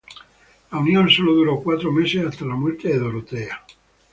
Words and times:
La 0.71 0.79
unión 0.79 1.11
solo 1.11 1.31
duró 1.35 1.61
cuatro 1.61 1.91
meses 1.91 2.25
hasta 2.25 2.43
la 2.43 2.55
muerte 2.55 2.87
de 2.87 2.97
Dorotea. 2.97 3.63